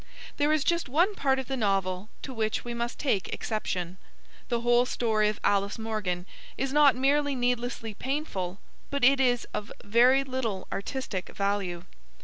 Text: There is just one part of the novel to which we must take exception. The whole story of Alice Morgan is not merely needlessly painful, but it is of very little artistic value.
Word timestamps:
There 0.37 0.51
is 0.51 0.63
just 0.63 0.89
one 0.89 1.13
part 1.13 1.37
of 1.37 1.47
the 1.47 1.55
novel 1.55 2.09
to 2.23 2.33
which 2.33 2.65
we 2.65 2.73
must 2.73 2.97
take 2.97 3.31
exception. 3.31 3.97
The 4.49 4.61
whole 4.61 4.87
story 4.87 5.29
of 5.29 5.39
Alice 5.43 5.77
Morgan 5.77 6.25
is 6.57 6.73
not 6.73 6.95
merely 6.95 7.35
needlessly 7.35 7.93
painful, 7.93 8.59
but 8.89 9.03
it 9.03 9.19
is 9.19 9.45
of 9.53 9.71
very 9.83 10.23
little 10.23 10.67
artistic 10.71 11.29
value. 11.35 11.83